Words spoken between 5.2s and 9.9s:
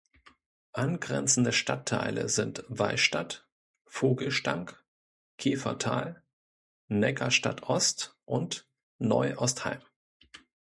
Käfertal, Neckarstadt-Ost und Neuostheim.